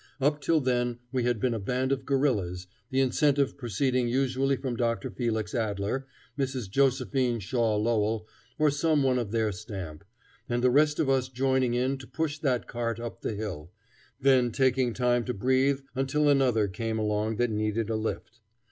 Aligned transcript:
Up 0.19 0.41
till 0.41 0.59
then 0.61 0.97
we 1.11 1.25
had 1.25 1.39
been 1.39 1.53
a 1.53 1.59
band 1.59 1.91
of 1.91 2.07
guerillas, 2.07 2.65
the 2.89 2.99
incentive 3.01 3.55
proceeding 3.55 4.07
usually 4.07 4.55
from 4.55 4.75
Dr. 4.75 5.11
Felix 5.11 5.53
Adler, 5.53 6.07
Mrs. 6.39 6.71
Josephine 6.71 7.37
Shaw 7.39 7.75
Lowell, 7.77 8.27
or 8.57 8.71
some 8.71 9.03
one 9.03 9.19
of 9.19 9.29
their 9.29 9.51
stamp; 9.51 10.03
and 10.49 10.63
the 10.63 10.71
rest 10.71 10.99
of 10.99 11.07
us 11.07 11.29
joining 11.29 11.75
in 11.75 11.99
to 11.99 12.07
push 12.07 12.39
that 12.39 12.67
cart 12.67 12.99
up 12.99 13.21
the 13.21 13.35
hill, 13.35 13.69
then 14.19 14.51
taking 14.51 14.95
time 14.95 15.23
to 15.25 15.35
breathe 15.35 15.81
until 15.93 16.27
another 16.29 16.67
came 16.67 16.97
along 16.97 17.35
that 17.35 17.51
needed 17.51 17.91
a 17.91 17.95
lift. 17.95 18.39